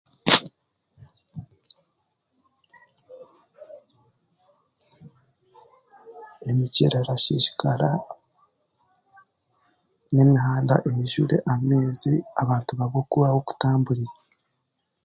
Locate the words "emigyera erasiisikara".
6.49-7.91